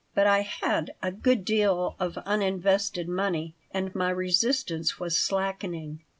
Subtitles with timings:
[0.15, 6.01] But I had a good deal of uninvested money and my resistance was slackening.